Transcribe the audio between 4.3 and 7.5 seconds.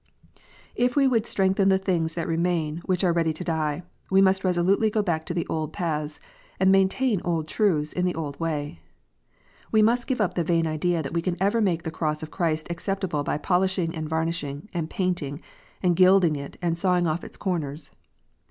resolutely go back to the old paths, and maintain old